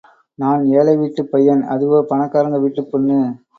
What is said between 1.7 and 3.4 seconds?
அதுவோ பணக்கராங்க வீட்டுப் பொண்ணு!